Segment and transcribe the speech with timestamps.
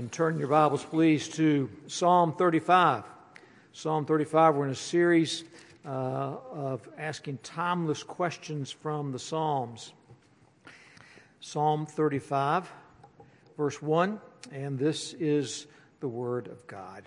[0.00, 3.04] And turn your Bibles, please, to Psalm 35.
[3.74, 5.44] Psalm 35, we're in a series
[5.84, 9.92] uh, of asking timeless questions from the Psalms.
[11.40, 12.72] Psalm 35,
[13.58, 14.18] verse 1,
[14.52, 15.66] and this is
[16.00, 17.02] the Word of God.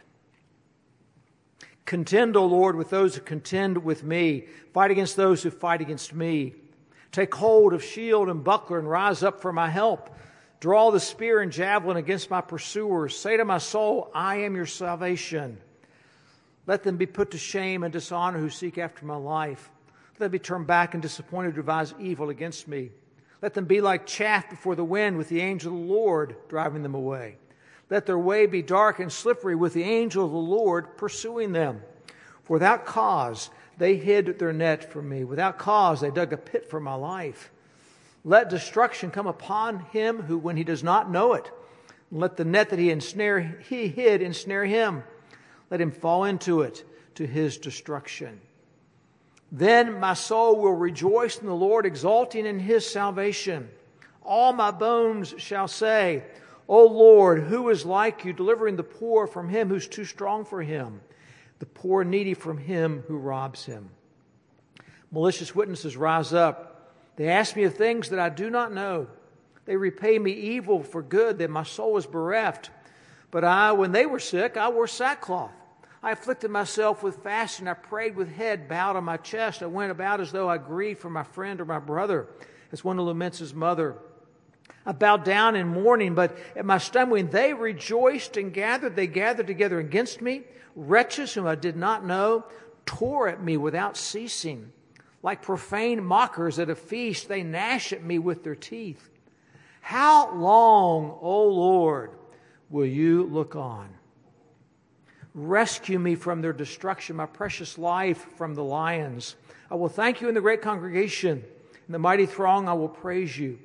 [1.86, 4.46] Contend, O Lord, with those who contend with me.
[4.71, 6.54] Fight against those who fight against me.
[7.12, 10.16] Take hold of shield and buckler and rise up for my help.
[10.64, 13.18] Draw the spear and javelin against my pursuers.
[13.18, 15.57] Say to my soul, I am your salvation.
[16.68, 19.69] Let them be put to shame and dishonor who seek after my life.
[20.14, 22.91] Let them be turned back and disappointed who devise evil against me.
[23.41, 26.82] Let them be like chaff before the wind with the angel of the Lord driving
[26.82, 27.39] them away.
[27.89, 31.82] Let their way be dark and slippery with the angel of the Lord pursuing them.
[32.44, 35.25] For without cause they hid their net from me.
[35.25, 37.52] Without cause they dug a pit for my life.
[38.25, 41.52] Let destruction come upon him who, when he does not know it,
[42.11, 45.03] let the net that he ensnare, he hid ensnare him.
[45.69, 48.39] Let him fall into it to his destruction.
[49.52, 53.69] Then my soul will rejoice in the Lord, exulting in his salvation.
[54.23, 56.23] All my bones shall say,
[56.67, 60.61] O Lord, who is like you, delivering the poor from him who's too strong for
[60.61, 61.02] him,
[61.59, 63.89] the poor needy from him who robs him.
[65.11, 66.72] Malicious witnesses rise up
[67.16, 69.08] they ask me of things that I do not know.
[69.66, 72.70] They repay me evil for good, that my soul is bereft.
[73.31, 75.52] But I, when they were sick, I wore sackcloth.
[76.02, 77.67] I afflicted myself with fasting.
[77.67, 79.64] I prayed with head bowed on my chest.
[79.64, 82.28] I went about as though I grieved for my friend or my brother,
[82.72, 83.95] as one who laments his mother.
[84.86, 88.98] I bowed down in mourning, but at my stumbling they rejoiced and gathered.
[88.98, 90.44] They gathered together against me.
[90.75, 92.45] Wretches whom I did not know
[92.86, 94.73] tore at me without ceasing.
[95.23, 99.09] Like profane mockers at a feast, they gnash at me with their teeth.
[99.80, 102.11] How long, O Lord,
[102.69, 103.89] will you look on?
[105.33, 109.35] Rescue me from their destruction, my precious life from the lions.
[109.71, 111.43] I will thank you in the great congregation.
[111.87, 113.59] In the mighty throng, I will praise you.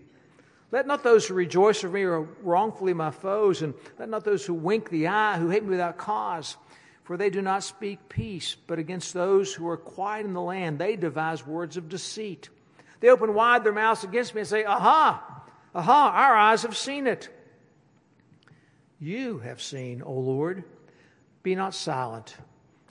[0.71, 4.47] Let not those who rejoice over me are wrongfully my foes, and let not those
[4.47, 6.57] who wink the eye, who hate me without cause.
[7.09, 10.79] For they do not speak peace, but against those who are quiet in the land,
[10.79, 12.51] they devise words of deceit.
[13.01, 15.43] They open wide their mouths against me and say, Aha,
[15.75, 17.31] aha, our eyes have seen it.
[19.01, 20.65] You have seen, O Lord.
[21.43, 22.37] Be not silent.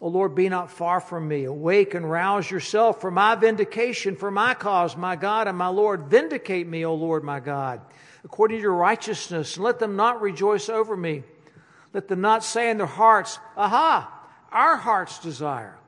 [0.01, 1.43] O Lord, be not far from me.
[1.43, 6.07] Awake and rouse yourself for my vindication, for my cause, my God and my Lord.
[6.07, 7.81] Vindicate me, O Lord, my God,
[8.23, 11.21] according to your righteousness, and let them not rejoice over me.
[11.97, 14.07] Let them not say in their hearts, Aha,
[14.51, 15.79] our heart's desire.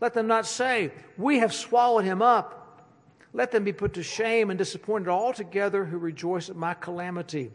[0.00, 2.84] Let them not say, We have swallowed him up.
[3.32, 7.50] Let them be put to shame and disappointed altogether who rejoice at my calamity.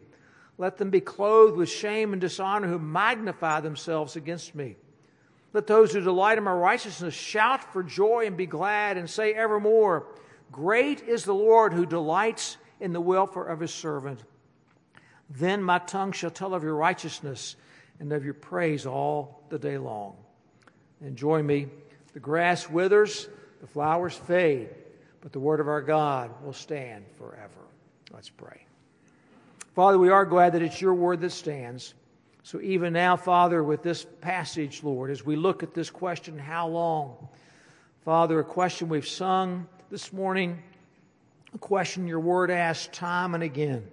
[0.58, 4.76] Let them be clothed with shame and dishonor who magnify themselves against me.
[5.54, 9.34] Let those who delight in my righteousness shout for joy and be glad and say
[9.34, 10.06] evermore,
[10.52, 14.22] Great is the Lord who delights in the welfare of his servant.
[15.30, 17.56] Then my tongue shall tell of your righteousness
[18.02, 20.16] and of your praise all the day long.
[21.02, 21.68] And join me.
[22.14, 23.30] The grass withers,
[23.62, 24.70] the flowers fade,
[25.22, 27.62] but the word of our God will stand forever.
[28.12, 28.66] Let's pray.
[29.76, 31.94] Father, we are glad that it's your word that stands.
[32.44, 36.68] So even now, Father, with this passage, Lord, as we look at this question, how
[36.68, 37.30] long?
[38.04, 40.62] Father, a question we've sung this morning,
[41.54, 43.88] a question your word asks time and again.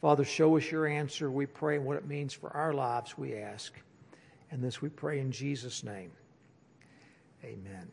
[0.00, 3.34] Father, show us your answer, we pray, and what it means for our lives, we
[3.34, 3.72] ask.
[4.50, 6.12] And this we pray in Jesus' name.
[7.44, 7.88] Amen.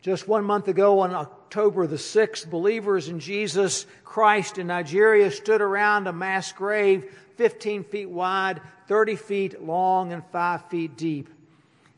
[0.00, 5.60] Just one month ago, on October the 6th, believers in Jesus Christ in Nigeria stood
[5.60, 11.28] around a mass grave 15 feet wide, 30 feet long, and 5 feet deep.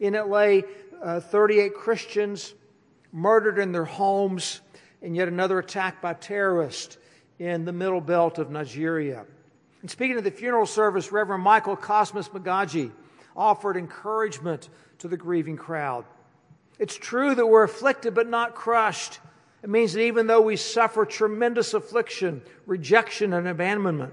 [0.00, 0.64] In it lay
[1.00, 2.54] uh, 38 Christians
[3.12, 4.62] murdered in their homes,
[5.00, 6.98] and yet another attack by terrorists
[7.38, 9.24] in the middle belt of Nigeria.
[9.80, 12.90] And speaking of the funeral service, Reverend Michael Cosmas Magaji
[13.36, 14.68] offered encouragement
[14.98, 16.04] to the grieving crowd.
[16.78, 19.20] It's true that we're afflicted but not crushed.
[19.62, 24.12] It means that even though we suffer tremendous affliction, rejection, and abandonment,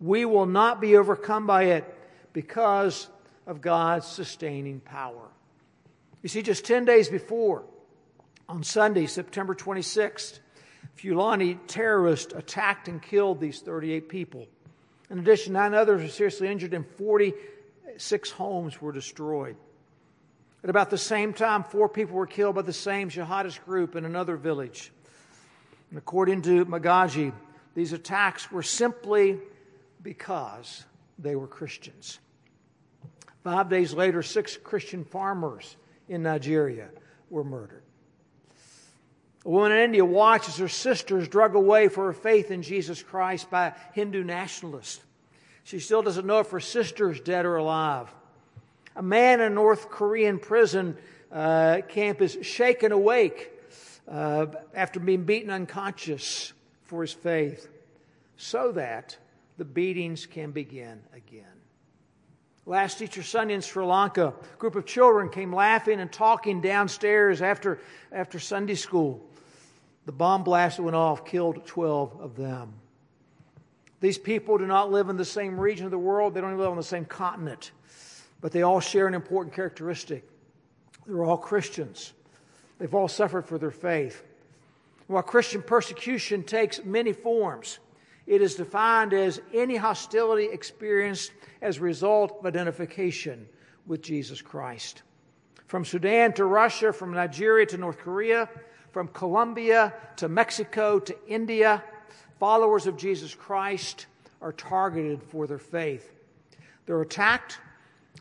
[0.00, 1.84] we will not be overcome by it
[2.32, 3.08] because
[3.46, 5.28] of God's sustaining power.
[6.22, 7.64] You see, just 10 days before,
[8.48, 10.40] on Sunday, September 26th,
[10.96, 14.46] Fulani terrorists attacked and killed these 38 people.
[15.10, 19.56] In addition, nine others were seriously injured and 46 homes were destroyed.
[20.64, 24.04] At about the same time, four people were killed by the same jihadist group in
[24.04, 24.90] another village.
[25.90, 27.32] And according to Magaji,
[27.74, 29.38] these attacks were simply
[30.02, 30.84] because
[31.18, 32.18] they were Christians.
[33.44, 35.76] Five days later, six Christian farmers
[36.08, 36.88] in Nigeria
[37.30, 37.82] were murdered.
[39.46, 43.48] A woman in India watches her sisters drug away for her faith in Jesus Christ
[43.48, 45.04] by Hindu nationalists.
[45.62, 48.12] She still doesn't know if her sister is dead or alive.
[48.96, 50.96] A man in a North Korean prison
[51.30, 53.52] uh, camp is shaken awake
[54.10, 56.52] uh, after being beaten unconscious
[56.82, 57.68] for his faith
[58.36, 59.16] so that
[59.58, 61.44] the beatings can begin again.
[62.64, 67.42] Last Easter Sunday in Sri Lanka, a group of children came laughing and talking downstairs
[67.42, 67.78] after,
[68.10, 69.24] after Sunday school.
[70.06, 72.72] The bomb blast that went off killed 12 of them.
[74.00, 76.60] These people do not live in the same region of the world, they don't even
[76.60, 77.72] live on the same continent,
[78.40, 80.24] but they all share an important characteristic.
[81.06, 82.12] They're all Christians,
[82.78, 84.22] they've all suffered for their faith.
[85.08, 87.78] While Christian persecution takes many forms,
[88.26, 91.32] it is defined as any hostility experienced
[91.62, 93.48] as a result of identification
[93.86, 95.02] with Jesus Christ.
[95.68, 98.48] From Sudan to Russia, from Nigeria to North Korea,
[98.96, 101.84] from Colombia to Mexico to India,
[102.40, 104.06] followers of Jesus Christ
[104.40, 106.10] are targeted for their faith.
[106.86, 107.58] They're attacked,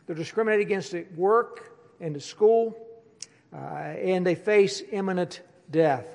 [0.06, 2.75] they're discriminated against at work and at school,
[3.54, 5.39] uh, and they face imminent
[5.72, 6.13] death.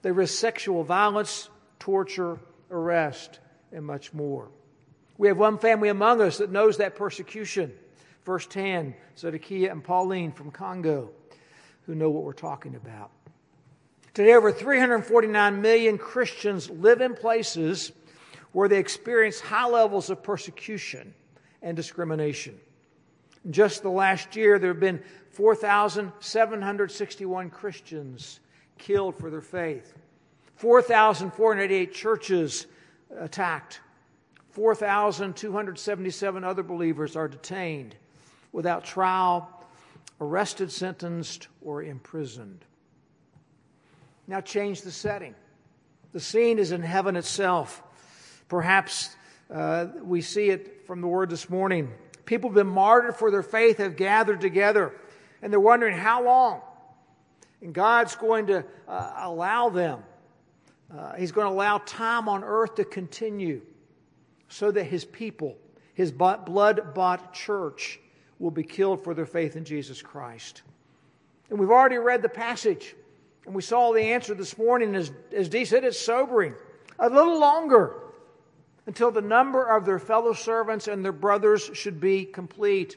[0.00, 2.38] They risk sexual violence, torture,
[2.70, 3.38] arrest,
[3.70, 4.48] and much more.
[5.18, 7.70] We have one family among us that knows that persecution
[8.22, 11.10] firsthand Zedekiah and Pauline from Congo,
[11.84, 13.10] who know what we're talking about.
[14.12, 17.92] Today, over 349 million Christians live in places
[18.52, 21.14] where they experience high levels of persecution
[21.62, 22.58] and discrimination.
[23.50, 28.40] Just the last year, there have been 4,761 Christians
[28.78, 29.94] killed for their faith.
[30.56, 32.66] 4,488 churches
[33.16, 33.80] attacked.
[34.50, 37.94] 4,277 other believers are detained
[38.52, 39.48] without trial,
[40.20, 42.64] arrested, sentenced, or imprisoned.
[44.26, 45.34] Now, change the setting.
[46.12, 47.82] The scene is in heaven itself.
[48.48, 49.14] Perhaps
[49.52, 51.92] uh, we see it from the word this morning.
[52.24, 54.92] People have been martyred for their faith, have gathered together,
[55.42, 56.60] and they're wondering how long.
[57.60, 60.02] And God's going to uh, allow them
[60.96, 63.62] uh, he's going to allow time on earth to continue
[64.48, 65.56] so that his people,
[65.94, 68.00] his blood bought church,
[68.38, 70.62] will be killed for their faith in Jesus Christ.
[71.48, 72.96] And we've already read the passage,
[73.46, 74.94] and we saw the answer this morning.
[74.94, 76.54] As, as Dee said, it's sobering.
[76.98, 77.96] A little longer
[78.86, 82.96] until the number of their fellow servants and their brothers should be complete,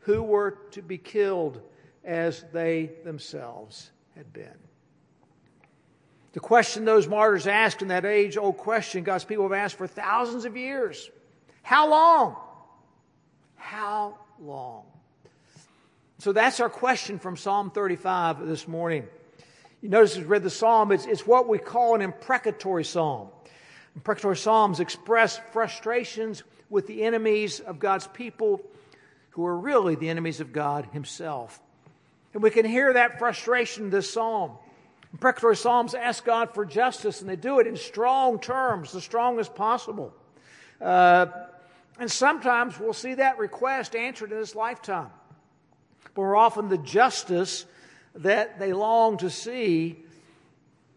[0.00, 1.60] who were to be killed
[2.04, 4.58] as they themselves had been.
[6.32, 9.86] The question those martyrs asked in that age old question God's people have asked for
[9.86, 11.10] thousands of years
[11.62, 12.36] How long?
[13.56, 14.84] How long?
[16.18, 19.08] So that's our question from Psalm 35 this morning.
[19.82, 23.28] You notice as we read the psalm, it's, it's what we call an imprecatory psalm.
[23.96, 28.62] Imprecatory psalms express frustrations with the enemies of God's people
[29.30, 31.60] who are really the enemies of God Himself.
[32.32, 34.52] And we can hear that frustration in this psalm.
[35.12, 39.54] Imprecatory Psalms ask God for justice, and they do it in strong terms, the strongest
[39.54, 40.14] possible.
[40.80, 41.26] Uh,
[41.98, 45.10] and sometimes we'll see that request answered in this lifetime.
[46.02, 47.66] But more often, the justice
[48.16, 50.04] that they long to see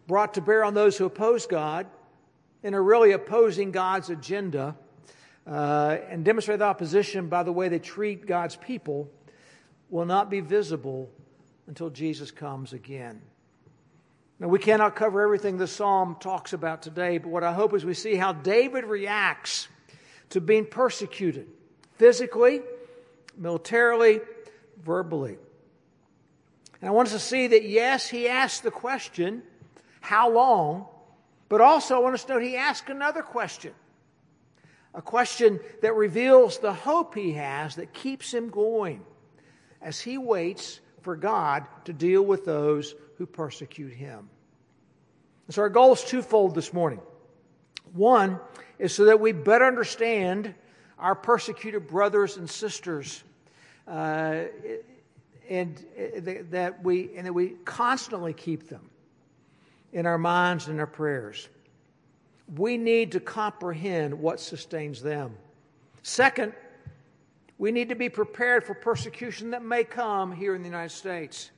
[0.06, 1.86] brought to bear on those who oppose God
[2.62, 4.76] and are really opposing God's agenda
[5.46, 9.08] uh, and demonstrate opposition by the way they treat God's people
[9.90, 11.10] will not be visible
[11.66, 13.20] until Jesus comes again.
[14.38, 17.84] Now, we cannot cover everything the psalm talks about today, but what I hope is
[17.84, 19.68] we see how David reacts
[20.30, 21.46] to being persecuted
[21.94, 22.60] physically,
[23.36, 24.20] militarily,
[24.82, 25.38] verbally.
[26.80, 29.42] And I want us to see that, yes, he asked the question,
[30.00, 30.86] how long?
[31.48, 33.72] But also, I want us to note he asked another question.
[34.94, 39.04] A question that reveals the hope he has that keeps him going
[39.82, 44.28] as he waits for God to deal with those who persecute him.
[45.46, 47.00] And so our goal is twofold this morning.
[47.92, 48.40] One
[48.78, 50.54] is so that we better understand
[50.98, 53.22] our persecuted brothers and sisters,
[53.86, 54.44] uh,
[55.48, 58.90] and uh, that we and that we constantly keep them
[59.92, 61.48] in our minds and our prayers.
[62.56, 65.36] We need to comprehend what sustains them.
[66.02, 66.52] Second,
[67.58, 71.50] we need to be prepared for persecution that may come here in the United States.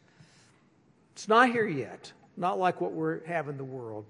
[1.12, 4.07] It's not here yet, not like what we have in the world,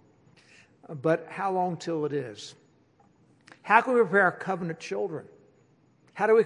[1.02, 2.54] but how long till it is?
[3.62, 5.26] How can we prepare our covenant children
[6.14, 6.44] How do we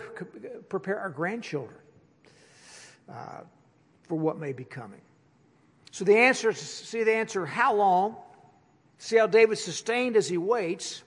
[0.68, 1.78] prepare our grandchildren
[3.08, 3.40] uh,
[4.08, 5.00] for what may be coming?
[5.90, 8.16] So the answer is see the answer how long,
[8.98, 11.02] see how David sustained as he waits,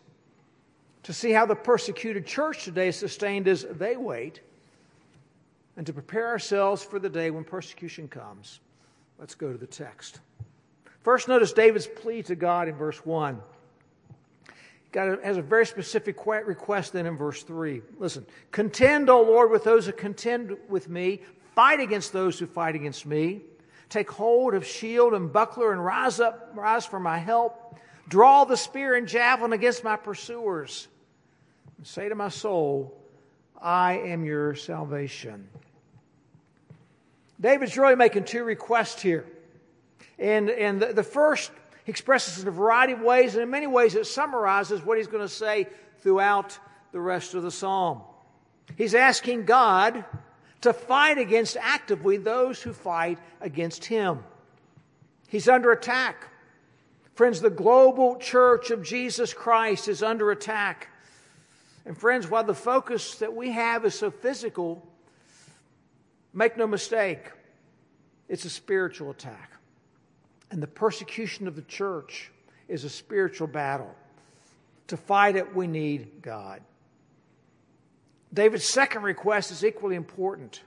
[1.03, 4.41] to see how the persecuted church today is sustained as they wait,
[5.77, 8.59] and to prepare ourselves for the day when persecution comes.
[9.19, 10.19] Let's go to the text.
[11.03, 13.39] First, notice David's plea to God in verse 1.
[14.91, 17.81] God has a very specific request then in verse 3.
[17.99, 21.21] Listen, contend, O Lord, with those who contend with me,
[21.55, 23.41] fight against those who fight against me.
[23.89, 27.77] Take hold of shield and buckler and rise up, rise for my help.
[28.07, 30.87] Draw the spear and javelin against my pursuers.
[31.77, 32.95] And say to my soul,
[33.59, 35.47] I am your salvation.
[37.39, 39.25] David's really making two requests here.
[40.17, 41.51] And, and the, the first
[41.85, 45.07] he expresses in a variety of ways, and in many ways it summarizes what he's
[45.07, 45.67] going to say
[45.99, 46.57] throughout
[46.91, 48.01] the rest of the psalm.
[48.75, 50.03] He's asking God
[50.65, 54.23] to fight against actively those who fight against him.
[55.27, 56.27] He's under attack.
[57.13, 60.89] Friends, the global church of Jesus Christ is under attack.
[61.85, 64.83] And friends, while the focus that we have is so physical,
[66.33, 67.31] make no mistake,
[68.27, 69.51] it's a spiritual attack.
[70.49, 72.31] And the persecution of the church
[72.67, 73.93] is a spiritual battle.
[74.87, 76.61] To fight it, we need God.
[78.33, 80.61] David's second request is equally important.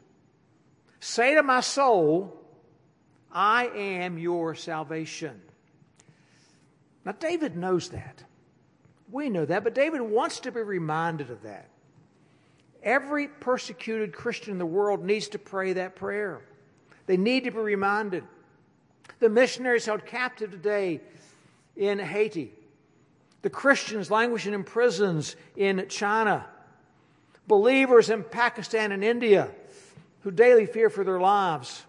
[1.00, 2.35] Say to my soul,
[3.31, 5.41] I am your salvation.
[7.05, 8.25] Now, David knows that.
[9.11, 11.69] We know that, but David wants to be reminded of that.
[12.83, 16.43] Every persecuted Christian in the world needs to pray that prayer.
[17.07, 18.25] They need to be reminded.
[19.21, 21.00] The missionaries held captive today
[21.77, 22.53] in Haiti,
[23.43, 26.47] the Christians languishing in prisons in China,
[27.49, 29.50] believers in Pakistan and India
[30.21, 31.85] who daily fear for their lives,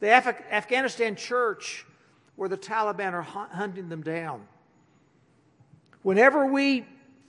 [0.00, 1.84] the Af- Afghanistan church
[2.36, 4.46] where the Taliban are hunting them down.
[6.02, 6.86] Whenever we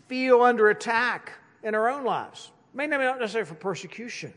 [0.07, 4.33] feel under attack in our own lives, may not necessarily for persecution,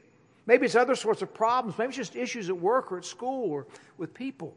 [0.46, 1.76] Maybe it's other sorts of problems.
[1.76, 3.66] Maybe it's just issues at work or at school or
[3.98, 4.54] with people.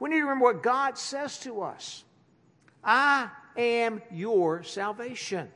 [0.00, 2.04] We need to remember what God says to us
[2.82, 5.50] I am your salvation.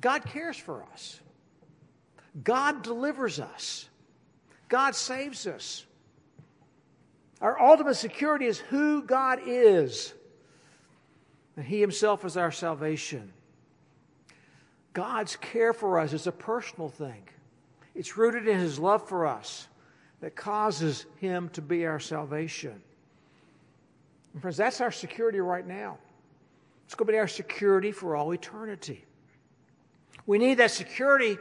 [0.00, 1.20] God cares for us,
[2.42, 3.88] God delivers us,
[4.68, 5.86] God saves us.
[7.40, 10.12] Our ultimate security is who God is,
[11.56, 13.32] and He Himself is our salvation.
[14.92, 17.22] God's care for us is a personal thing.
[17.94, 19.68] It's rooted in his love for us
[20.20, 22.82] that causes him to be our salvation.
[24.32, 25.98] And friends, that's our security right now.
[26.86, 29.04] It's going to be our security for all eternity.
[30.30, 31.38] We need that security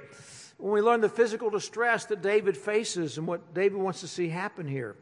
[0.58, 4.30] when we learn the physical distress that David faces and what David wants to see
[4.30, 4.96] happen here.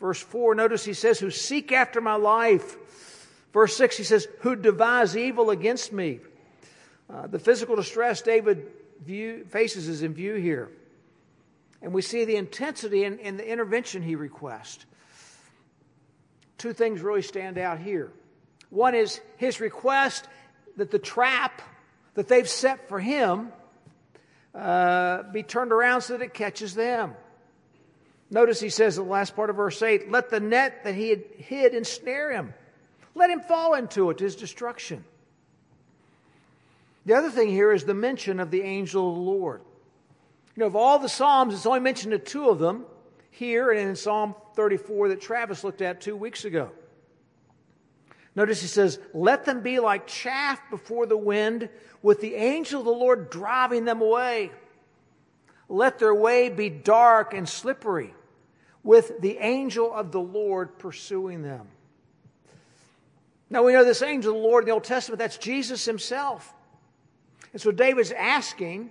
[0.00, 2.78] Verse 4, notice he says, Who seek after my life.
[3.52, 6.20] Verse 6, he says, Who devise evil against me.
[7.10, 8.68] Uh, the physical distress David
[9.04, 10.70] view, faces is in view here.
[11.82, 14.86] And we see the intensity in, in the intervention he requests.
[16.56, 18.12] Two things really stand out here.
[18.70, 20.26] One is his request
[20.78, 21.60] that the trap
[22.16, 23.52] that they've set for him
[24.54, 27.14] uh, be turned around so that it catches them.
[28.30, 31.10] Notice he says in the last part of verse 8, let the net that he
[31.10, 32.54] had hid ensnare him.
[33.14, 35.04] Let him fall into it, his destruction.
[37.04, 39.60] The other thing here is the mention of the angel of the Lord.
[40.56, 42.84] You know, of all the Psalms, it's only mentioned in two of them
[43.30, 46.72] here and in Psalm 34 that Travis looked at two weeks ago.
[48.36, 51.70] Notice he says, Let them be like chaff before the wind,
[52.02, 54.52] with the angel of the Lord driving them away.
[55.68, 58.14] Let their way be dark and slippery,
[58.84, 61.66] with the angel of the Lord pursuing them.
[63.48, 66.52] Now we know this angel of the Lord in the Old Testament, that's Jesus himself.
[67.52, 68.90] And so David's asking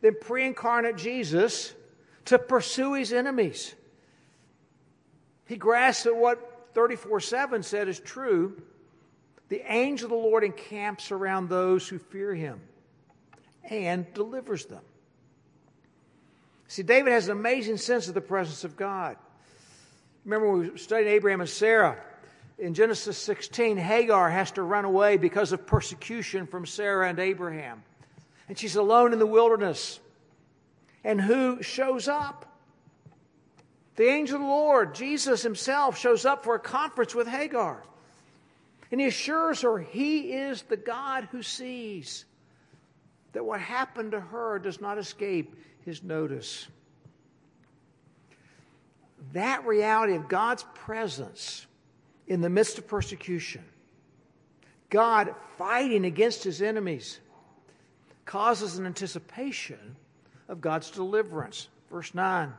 [0.00, 1.74] the pre incarnate Jesus
[2.24, 3.74] to pursue his enemies.
[5.46, 8.62] He grasps that what 34 7 said is true.
[9.48, 12.60] The angel of the Lord encamps around those who fear him
[13.68, 14.82] and delivers them.
[16.66, 19.16] See, David has an amazing sense of the presence of God.
[20.24, 21.96] Remember, when we studied Abraham and Sarah.
[22.58, 27.82] In Genesis 16, Hagar has to run away because of persecution from Sarah and Abraham
[28.48, 30.00] and she's alone in the wilderness.
[31.04, 32.46] And who shows up?
[33.96, 37.82] The angel of the Lord, Jesus himself, shows up for a conference with Hagar.
[38.90, 42.24] And he assures her he is the God who sees.
[43.32, 45.54] that what happened to her does not escape
[45.84, 46.66] his notice.
[49.32, 51.66] That reality of God's presence
[52.26, 53.64] in the midst of persecution,
[54.90, 57.20] God fighting against his enemies,
[58.24, 59.96] causes an anticipation
[60.48, 61.68] of God's deliverance.
[61.90, 62.52] Verse 9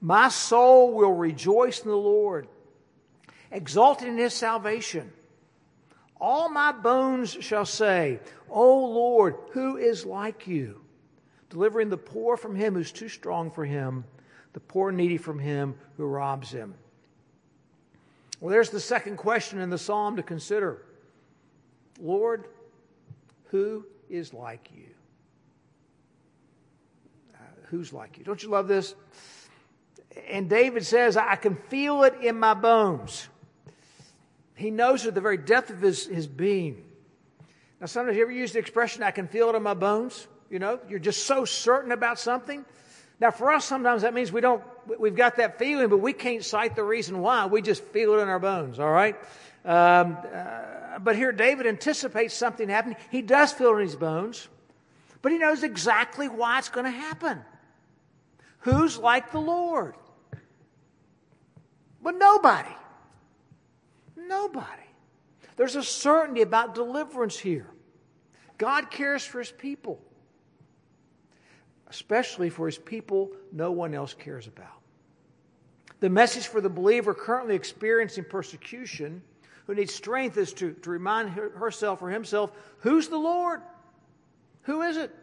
[0.00, 2.48] My soul will rejoice in the Lord,
[3.50, 5.12] exulting in his salvation.
[6.22, 10.80] All my bones shall say, O Lord, who is like you?
[11.50, 14.04] Delivering the poor from him who's too strong for him,
[14.52, 16.74] the poor needy from him who robs him.
[18.38, 20.86] Well, there's the second question in the psalm to consider
[22.00, 22.46] Lord,
[23.46, 24.90] who is like you?
[27.34, 28.22] Uh, who's like you?
[28.22, 28.94] Don't you love this?
[30.30, 33.28] And David says, I can feel it in my bones.
[34.54, 36.84] He knows at the very depth of his, his being.
[37.80, 40.28] Now, sometimes you ever use the expression, I can feel it in my bones?
[40.50, 42.64] You know, you're just so certain about something.
[43.18, 44.62] Now, for us, sometimes that means we don't,
[44.98, 47.46] we've got that feeling, but we can't cite the reason why.
[47.46, 49.16] We just feel it in our bones, all right?
[49.64, 52.96] Um, uh, but here, David anticipates something happening.
[53.10, 54.48] He does feel it in his bones,
[55.22, 57.40] but he knows exactly why it's going to happen.
[58.60, 59.94] Who's like the Lord?
[62.02, 62.74] But nobody.
[64.16, 64.66] Nobody.
[65.56, 67.68] There's a certainty about deliverance here.
[68.58, 70.00] God cares for his people,
[71.88, 74.80] especially for his people no one else cares about.
[76.00, 79.22] The message for the believer currently experiencing persecution
[79.66, 83.62] who needs strength is to, to remind herself or himself who's the Lord?
[84.62, 85.14] Who is it?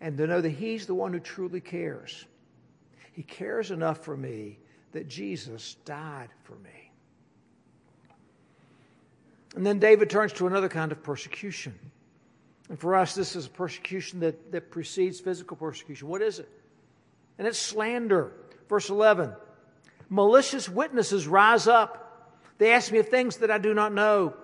[0.00, 2.24] And to know that he's the one who truly cares.
[3.12, 4.58] He cares enough for me
[4.92, 6.83] that Jesus died for me.
[9.54, 11.78] And then David turns to another kind of persecution.
[12.68, 16.08] And for us, this is a persecution that, that precedes physical persecution.
[16.08, 16.48] What is it?
[17.38, 18.32] And it's slander.
[18.68, 19.32] Verse 11
[20.08, 22.32] Malicious witnesses rise up.
[22.58, 24.34] They ask me of things that I do not know.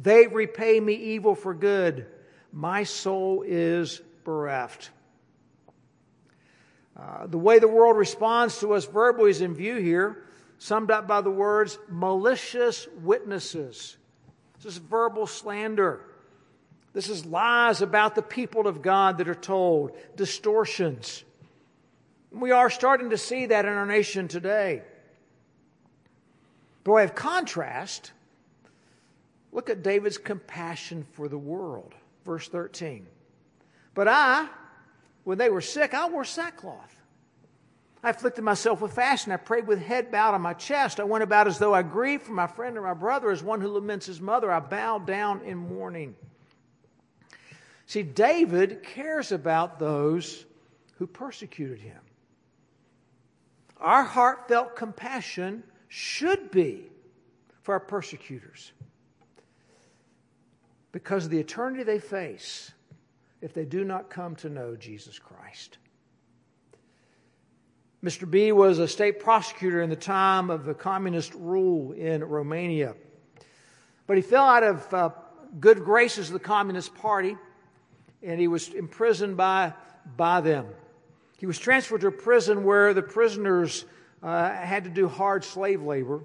[0.00, 2.06] They repay me evil for good.
[2.52, 4.90] My soul is bereft.
[6.98, 10.24] Uh, the way the world responds to us verbally is in view here,
[10.58, 13.96] summed up by the words malicious witnesses.
[14.62, 16.00] This is verbal slander.
[16.92, 21.24] This is lies about the people of God that are told, distortions.
[22.30, 24.82] We are starting to see that in our nation today.
[26.84, 28.12] By way of contrast,
[29.52, 31.94] look at David's compassion for the world.
[32.24, 33.06] Verse 13.
[33.94, 34.48] But I,
[35.24, 36.95] when they were sick, I wore sackcloth.
[38.06, 39.32] I afflicted myself with fasting.
[39.32, 41.00] I prayed with head bowed on my chest.
[41.00, 43.60] I went about as though I grieved for my friend or my brother, as one
[43.60, 44.48] who laments his mother.
[44.48, 46.14] I bowed down in mourning.
[47.86, 50.44] See, David cares about those
[50.98, 51.98] who persecuted him.
[53.80, 56.84] Our heartfelt compassion should be
[57.62, 58.70] for our persecutors
[60.92, 62.70] because of the eternity they face
[63.40, 65.78] if they do not come to know Jesus Christ.
[68.04, 68.30] Mr.
[68.30, 72.94] B was a state prosecutor in the time of the communist rule in Romania.
[74.06, 75.10] But he fell out of uh,
[75.58, 77.36] good graces of the Communist Party
[78.22, 79.72] and he was imprisoned by,
[80.16, 80.66] by them.
[81.38, 83.84] He was transferred to a prison where the prisoners
[84.22, 86.20] uh, had to do hard slave labor.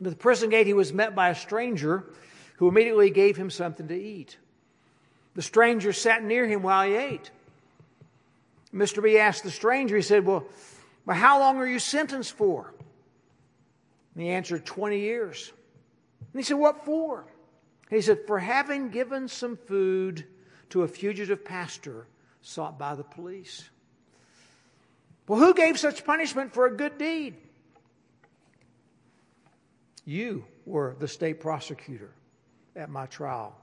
[0.00, 2.04] At the prison gate, he was met by a stranger
[2.56, 4.36] who immediately gave him something to eat.
[5.34, 7.30] The stranger sat near him while he ate.
[8.74, 9.02] Mr.
[9.02, 10.44] B asked the stranger, he said, Well,
[11.06, 12.74] but how long are you sentenced for?
[14.14, 15.52] And he answered, 20 years.
[16.20, 17.20] And he said, What for?
[17.90, 20.26] And he said, For having given some food
[20.70, 22.06] to a fugitive pastor
[22.42, 23.68] sought by the police.
[25.28, 27.34] Well, who gave such punishment for a good deed?
[30.04, 32.12] You were the state prosecutor
[32.76, 33.56] at my trial.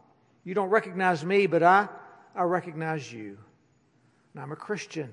[0.43, 1.87] You don't recognize me, but I,
[2.35, 3.37] I recognize you.
[4.33, 5.09] And I'm a Christian.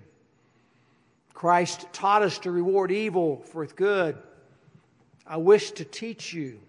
[1.34, 4.18] Christ taught us to reward evil for good.
[5.26, 6.60] I wish to teach you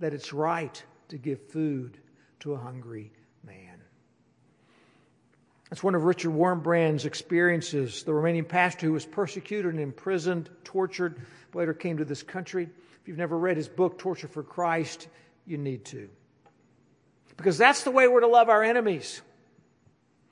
[0.00, 1.98] that it's right to give food
[2.40, 3.12] to a hungry
[3.46, 3.80] man.
[5.70, 8.02] That's one of Richard Wurmbrand's experiences.
[8.02, 11.20] The Romanian pastor who was persecuted and imprisoned, tortured,
[11.54, 12.68] later came to this country.
[13.00, 15.08] If you've never read his book, Torture for Christ,
[15.46, 16.08] you need to.
[17.36, 19.20] Because that's the way we're to love our enemies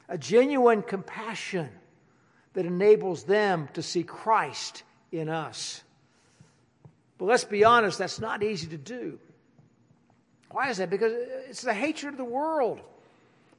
[0.08, 1.70] a genuine compassion
[2.54, 5.82] that enables them to see Christ in us.
[7.18, 9.18] But let's be honest, that's not easy to do.
[10.50, 10.90] Why is that?
[10.90, 11.12] Because
[11.48, 12.80] it's the hatred of the world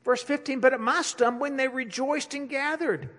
[0.04, 3.10] Verse 15, but at my stumbling they rejoiced and gathered.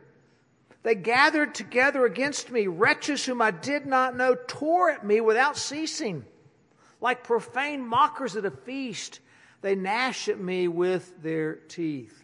[0.83, 2.67] They gathered together against me.
[2.67, 6.25] Wretches whom I did not know tore at me without ceasing.
[7.01, 9.21] Like profane mockers at a feast,
[9.63, 12.24] they gnash at me with their teeth.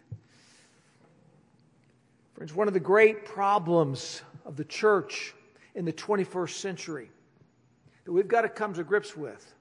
[2.40, 5.35] Friends, one of the great problems of the church
[5.74, 7.11] in the 21st century
[8.07, 9.55] that we've got to come to grips with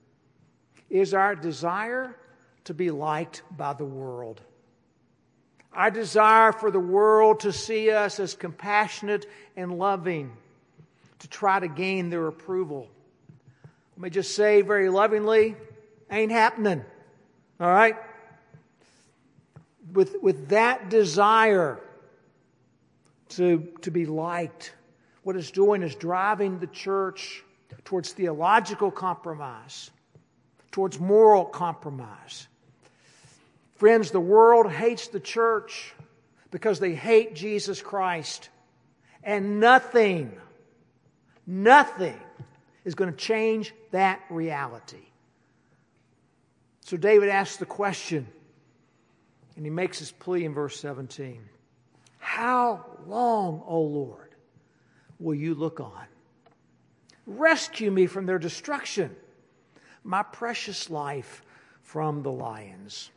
[0.89, 2.15] is our desire
[2.63, 4.39] to be liked by the world.
[5.73, 9.25] Our desire for the world to see us as compassionate
[9.57, 10.31] and loving,
[11.19, 12.87] to try to gain their approval.
[13.97, 15.57] Let me just say very lovingly,
[16.09, 16.85] ain't happening.
[17.59, 17.97] All right?
[19.91, 21.81] With, with that desire
[23.29, 24.73] to, to be liked,
[25.23, 27.43] what it's doing is driving the church
[27.85, 29.91] towards theological compromise,
[30.71, 32.47] towards moral compromise.
[33.75, 35.93] Friends, the world hates the church
[36.51, 38.49] because they hate Jesus Christ.
[39.23, 40.35] And nothing,
[41.45, 42.19] nothing
[42.85, 44.97] is going to change that reality.
[46.81, 48.27] So David asks the question,
[49.55, 51.41] and he makes his plea in verse 17
[52.29, 54.35] How long, O Lord,
[55.17, 56.05] will you look on?
[57.25, 59.15] Rescue me from their destruction,
[60.03, 61.41] my precious life
[61.81, 63.09] from the lions.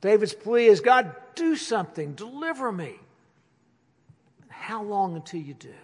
[0.00, 2.94] David's plea is God, do something, deliver me.
[4.46, 5.74] How long until you do?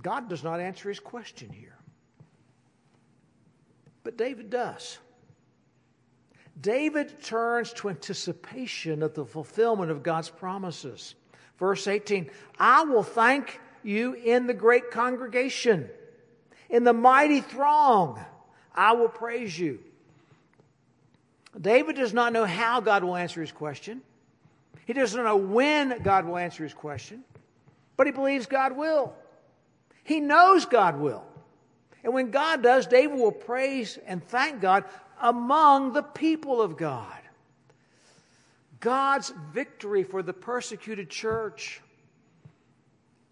[0.00, 1.76] God does not answer his question here.
[4.04, 4.98] But David does.
[6.60, 11.14] David turns to anticipation of the fulfillment of God's promises.
[11.58, 15.88] Verse 18 I will thank you in the great congregation,
[16.70, 18.24] in the mighty throng,
[18.74, 19.80] I will praise you.
[21.60, 24.02] David does not know how God will answer his question.
[24.86, 27.22] He doesn't know when God will answer his question,
[27.96, 29.14] but he believes God will.
[30.02, 31.24] He knows God will.
[32.02, 34.84] And when God does, David will praise and thank God
[35.24, 37.08] among the people of God.
[38.78, 41.80] God's victory for the persecuted church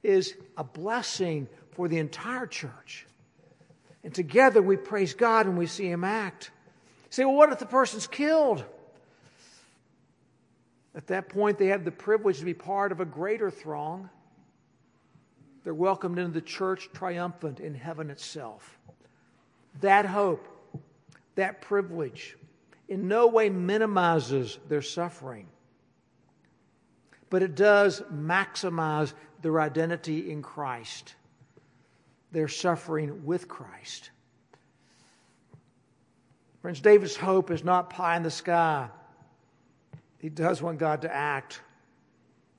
[0.02, 3.06] is a blessing for the entire church.
[4.02, 6.50] And together we praise God and we see Him act.
[7.10, 8.64] Say, well, what if the person's killed?
[10.94, 14.08] At that point, they have the privilege to be part of a greater throng.
[15.62, 18.78] They're welcomed into the church triumphant in heaven itself.
[19.80, 20.46] That hope,
[21.34, 22.36] that privilege,
[22.88, 25.46] in no way minimizes their suffering,
[27.30, 31.14] but it does maximize their identity in Christ,
[32.30, 34.10] their suffering with Christ.
[36.60, 38.88] Friends, David's hope is not pie in the sky.
[40.18, 41.60] He does want God to act.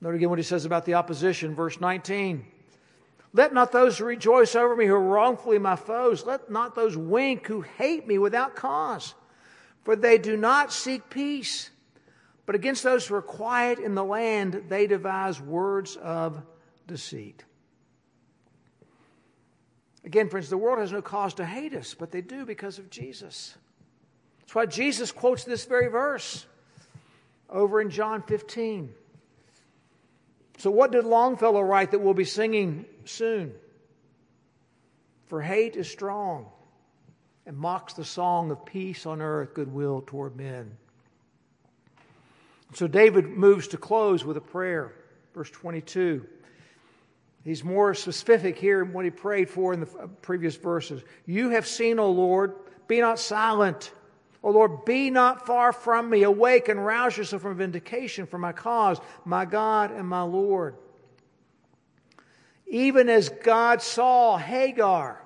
[0.01, 2.45] Note again what he says about the opposition, verse 19.
[3.33, 6.95] Let not those who rejoice over me who are wrongfully my foes, let not those
[6.95, 9.15] wink who hate me without cause.
[9.83, 11.71] For they do not seek peace,
[12.45, 16.41] but against those who are quiet in the land, they devise words of
[16.87, 17.43] deceit.
[20.05, 22.89] Again, friends, the world has no cause to hate us, but they do because of
[22.89, 23.55] Jesus.
[24.41, 26.45] That's why Jesus quotes this very verse
[27.49, 28.93] over in John 15.
[30.57, 33.53] So, what did Longfellow write that we'll be singing soon?
[35.27, 36.47] For hate is strong
[37.45, 40.77] and mocks the song of peace on earth, goodwill toward men.
[42.73, 44.93] So, David moves to close with a prayer.
[45.33, 46.25] Verse 22.
[47.43, 49.85] He's more specific here in what he prayed for in the
[50.21, 51.03] previous verses.
[51.25, 52.55] You have seen, O Lord,
[52.87, 53.91] be not silent.
[54.43, 56.23] O Lord, be not far from me.
[56.23, 60.75] Awake and rouse yourself from vindication for my cause, my God and my Lord.
[62.67, 65.21] Even as God saw Hagar,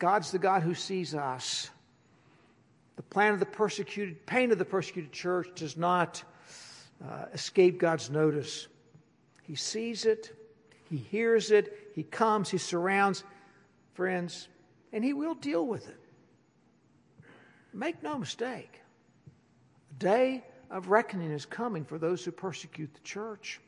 [0.00, 1.70] God's the God who sees us.
[2.96, 6.24] The plan of the persecuted, pain of the persecuted church does not
[7.06, 8.66] uh, escape God's notice.
[9.42, 10.36] He sees it,
[10.88, 13.22] He hears it, He comes, He surrounds
[13.94, 14.48] friends,
[14.92, 15.99] and He will deal with it.
[17.72, 18.80] Make no mistake,
[19.90, 23.60] a day of reckoning is coming for those who persecute the church.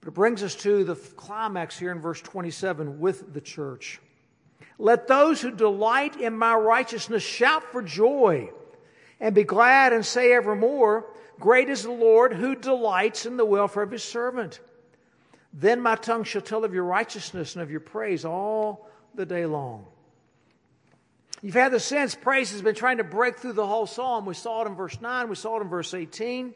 [0.00, 4.00] But it brings us to the climax here in verse 27 with the church.
[4.78, 8.50] Let those who delight in my righteousness shout for joy
[9.20, 11.06] and be glad and say evermore,
[11.38, 14.60] Great is the Lord who delights in the welfare of his servant.
[15.52, 19.44] Then my tongue shall tell of your righteousness and of your praise all the day
[19.44, 19.86] long.
[21.42, 24.26] You've had the sense praise has been trying to break through the whole psalm.
[24.26, 26.54] We saw it in verse 9, we saw it in verse 18.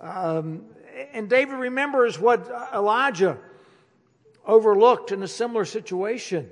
[0.00, 0.64] Um,
[1.12, 3.38] and David remembers what Elijah
[4.46, 6.50] overlooked in a similar situation.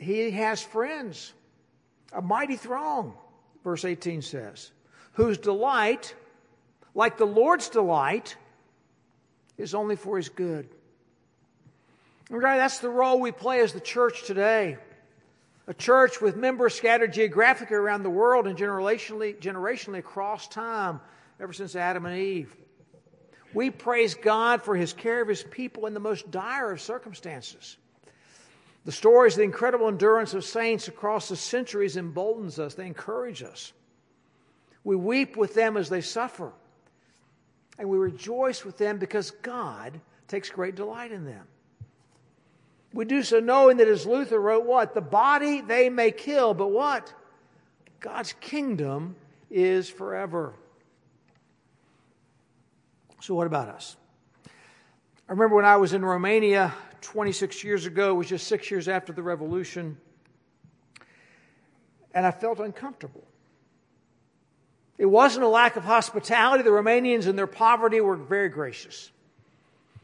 [0.00, 1.32] He has friends,
[2.12, 3.14] a mighty throng,
[3.64, 4.70] verse 18 says,
[5.14, 6.14] whose delight,
[6.94, 8.36] like the Lord's delight,
[9.56, 10.68] is only for his good.
[12.30, 14.76] Right, that's the role we play as the church today.
[15.68, 20.98] A church with members scattered geographically around the world and generationally, generationally across time,
[21.38, 22.56] ever since Adam and Eve.
[23.52, 27.76] We praise God for his care of his people in the most dire of circumstances.
[28.86, 33.42] The stories of the incredible endurance of saints across the centuries emboldens us, they encourage
[33.42, 33.74] us.
[34.84, 36.50] We weep with them as they suffer,
[37.78, 41.46] and we rejoice with them because God takes great delight in them.
[42.92, 44.94] We do so knowing that as Luther wrote, what?
[44.94, 47.12] The body they may kill, but what?
[48.00, 49.16] God's kingdom
[49.50, 50.54] is forever.
[53.20, 53.96] So, what about us?
[55.28, 58.88] I remember when I was in Romania 26 years ago, it was just six years
[58.88, 59.98] after the revolution,
[62.14, 63.24] and I felt uncomfortable.
[64.96, 66.64] It wasn't a lack of hospitality.
[66.64, 69.10] The Romanians, in their poverty, were very gracious.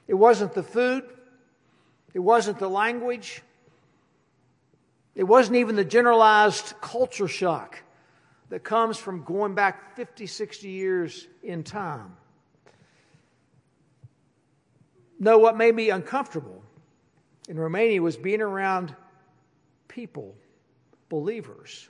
[0.06, 1.04] It wasn't the food,
[2.14, 3.42] it wasn't the language,
[5.14, 7.82] it wasn't even the generalized culture shock
[8.48, 12.16] that comes from going back 50, 60 years in time.
[15.18, 16.62] No, what made me uncomfortable
[17.48, 18.94] in Romania was being around
[19.88, 20.34] people,
[21.08, 21.88] believers,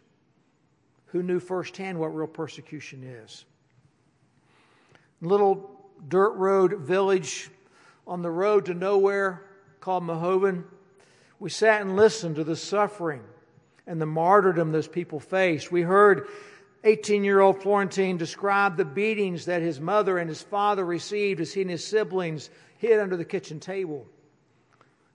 [1.06, 3.44] who knew firsthand what real persecution is.
[5.20, 5.70] Little
[6.08, 7.50] dirt road village
[8.06, 9.46] on the road to nowhere
[9.84, 10.64] called Mohovan,
[11.38, 13.22] we sat and listened to the suffering
[13.86, 15.70] and the martyrdom those people faced.
[15.70, 16.26] We heard
[16.84, 21.52] 18 year old Florentine describe the beatings that his mother and his father received as
[21.52, 24.06] he and his siblings hid under the kitchen table.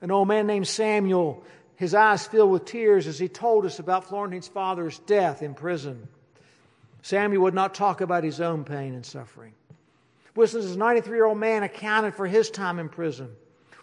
[0.01, 1.43] An old man named Samuel,
[1.75, 6.07] his eyes filled with tears as he told us about Florentine's father's death in prison.
[7.01, 9.53] Samuel would not talk about his own pain and suffering.
[10.35, 13.29] This 93 year old man accounted for his time in prison.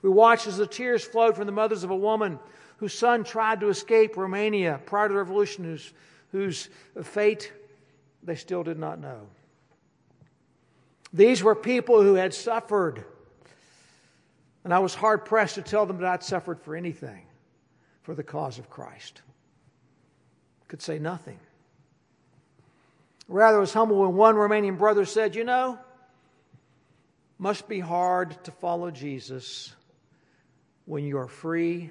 [0.07, 2.39] We watched as the tears flowed from the mothers of a woman
[2.77, 5.93] whose son tried to escape Romania prior to the revolution, whose,
[6.31, 6.69] whose
[7.03, 7.53] fate
[8.23, 9.23] they still did not know.
[11.13, 13.05] These were people who had suffered
[14.63, 17.27] and I was hard pressed to tell them that I'd suffered for anything
[18.03, 19.23] for the cause of Christ.
[20.69, 21.41] Could say nothing.
[23.27, 25.81] Rather, I was humble when one Romanian brother said, You know,
[27.39, 29.76] must be hard to follow Jesus
[30.87, 31.91] when you are free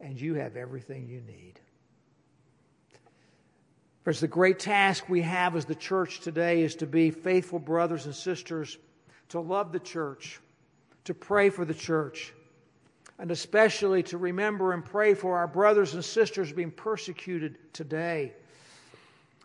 [0.00, 1.58] and you have everything you need.
[4.02, 8.06] Friends, the great task we have as the church today is to be faithful brothers
[8.06, 8.78] and sisters,
[9.30, 10.40] to love the church,
[11.04, 12.32] to pray for the church,
[13.18, 18.32] and especially to remember and pray for our brothers and sisters being persecuted today.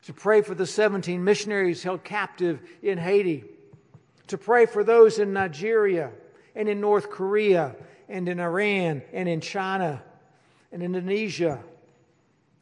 [0.04, 3.44] To pray for the 17 missionaries held captive in Haiti.
[4.28, 6.12] To pray for those in Nigeria
[6.56, 7.76] and in North Korea
[8.12, 10.04] and in Iran and in China
[10.72, 11.64] and Indonesia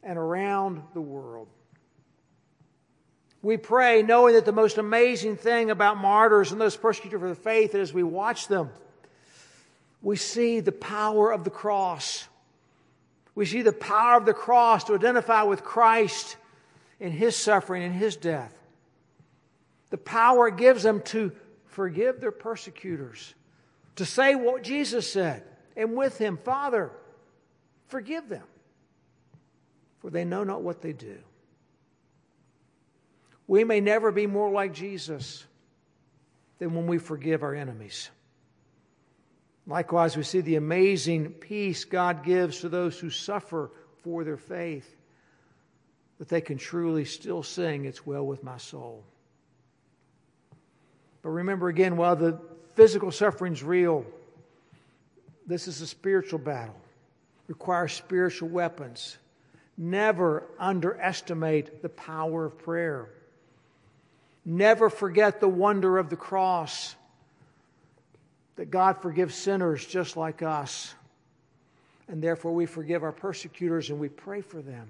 [0.02, 1.48] and around the world.
[3.42, 7.34] We pray knowing that the most amazing thing about martyrs and those persecuted for the
[7.34, 8.70] faith is as we watch them
[10.02, 12.26] we see the power of the cross.
[13.34, 16.36] We see the power of the cross to identify with Christ
[16.98, 18.56] in his suffering and his death.
[19.90, 21.32] The power it gives them to
[21.66, 23.34] forgive their persecutors,
[24.00, 25.42] to say what Jesus said,
[25.76, 26.90] and with him, Father,
[27.88, 28.46] forgive them,
[29.98, 31.18] for they know not what they do.
[33.46, 35.44] We may never be more like Jesus
[36.58, 38.08] than when we forgive our enemies.
[39.66, 43.70] Likewise, we see the amazing peace God gives to those who suffer
[44.02, 44.96] for their faith,
[46.16, 49.04] that they can truly still sing, It's well with my soul.
[51.20, 52.40] But remember again, while the
[52.80, 54.06] physical suffering's real,
[55.46, 56.80] this is a spiritual battle,
[57.46, 59.18] requires spiritual weapons.
[59.76, 63.10] Never underestimate the power of prayer.
[64.46, 66.96] Never forget the wonder of the cross
[68.56, 70.94] that God forgives sinners just like us.
[72.08, 74.88] And therefore, we forgive our persecutors and we pray for them.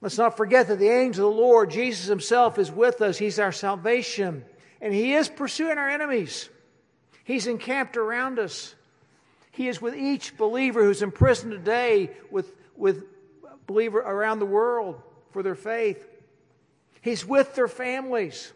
[0.00, 3.16] Let's not forget that the angel of the Lord, Jesus Himself, is with us.
[3.16, 4.44] He's our salvation.
[4.80, 6.48] And He is pursuing our enemies.
[7.24, 8.74] He's encamped around us.
[9.50, 13.04] He is with each believer who's imprisoned today with, with
[13.66, 16.06] believers around the world for their faith.
[17.00, 18.52] He's with their families.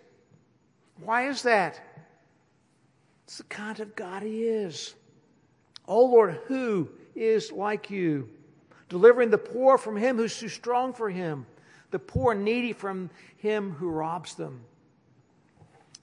[1.02, 1.80] Why is that?
[3.24, 4.94] It's the kind of God He is.
[5.87, 8.28] Oh Lord, who is like you?
[8.88, 11.46] Delivering the poor from him who's too strong for him,
[11.90, 14.61] the poor and needy from him who robs them.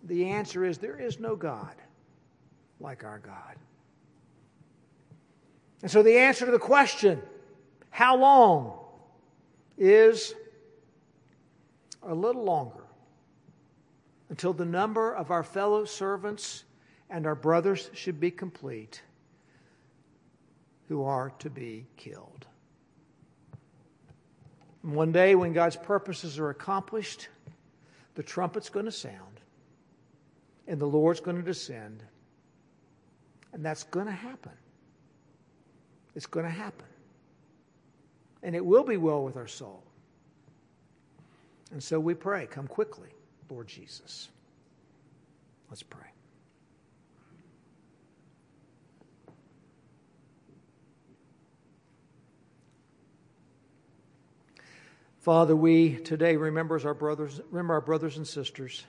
[0.08, 1.76] The answer is there is no God
[2.80, 3.56] like our God.
[5.82, 7.22] And so the answer to the question,
[7.90, 8.80] how long,
[9.78, 10.34] is
[12.02, 12.84] a little longer
[14.30, 16.64] until the number of our fellow servants
[17.10, 19.02] and our brothers should be complete
[20.88, 22.46] who are to be killed.
[24.82, 27.28] One day, when God's purposes are accomplished,
[28.16, 29.37] the trumpet's going to sound
[30.68, 32.04] and the Lord's going to descend.
[33.54, 34.52] And that's going to happen.
[36.16, 36.86] It's going to happen.
[38.44, 39.84] And it will be well with our soul.
[41.72, 43.10] And so we pray, come quickly,
[43.50, 44.30] Lord Jesus.
[45.70, 46.02] Let's pray.
[55.20, 58.86] Father, we today remember our brothers, remember our brothers and sisters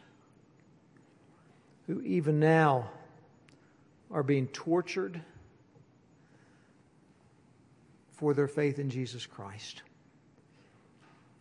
[1.88, 2.88] who even now
[4.10, 5.20] are being tortured
[8.12, 9.82] for their faith in Jesus Christ.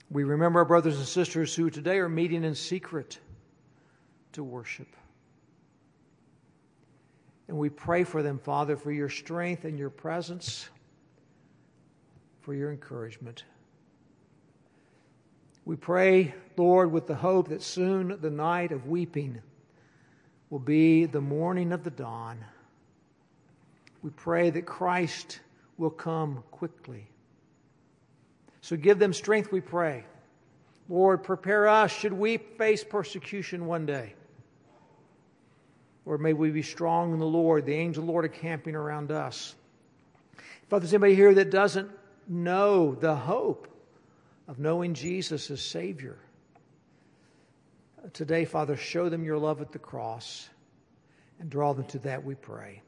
[0.10, 3.20] We remember our brothers and sisters who today are meeting in secret
[4.32, 4.88] to worship.
[7.50, 10.70] And we pray for them, Father, for your strength and your presence,
[12.40, 13.44] for your encouragement.
[15.66, 19.42] We pray, Lord, with the hope that soon the night of weeping
[20.50, 22.44] will be the morning of the dawn.
[24.02, 25.40] We pray that Christ
[25.78, 27.08] will come quickly.
[28.62, 30.06] So give them strength, we pray.
[30.90, 34.14] Lord, prepare us should we face persecution one day.
[36.06, 39.56] Or may we be strong in the Lord, the angel Lord are camping around us.
[40.36, 41.92] If there's anybody here that doesn't
[42.28, 43.68] know the hope
[44.48, 46.18] of knowing Jesus as Savior.
[48.14, 50.50] Today, Father, show them your love at the cross
[51.40, 52.82] and draw them to that, we pray.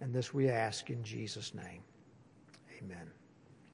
[0.00, 1.82] And this we ask in Jesus' name.
[2.78, 3.15] Amen.